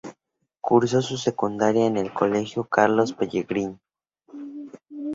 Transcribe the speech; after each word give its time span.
Cursó 0.61 1.03
su 1.03 1.15
secundaria 1.15 1.85
en 1.85 1.95
el 1.95 2.11
colegio 2.11 2.63
Carlos 2.63 3.13
Pellegrini. 3.13 3.77